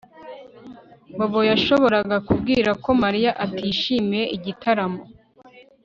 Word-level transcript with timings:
Bobo 1.17 1.41
yashoboraga 1.51 2.15
kubwira 2.27 2.71
ko 2.83 2.89
Mariya 3.03 3.31
atishimiye 3.45 4.25
igitaramo 4.37 5.01